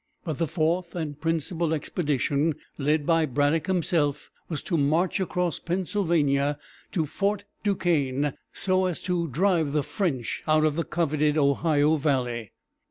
[0.25, 6.57] But the fourth and principal expedition, led by Braddock himself, was to march across Pennsylvania
[6.93, 12.51] to Fort Duquesne, so as to drive the French out of the coveted Ohio valley.